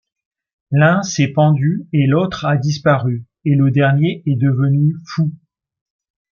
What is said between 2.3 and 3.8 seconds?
a disparu, et le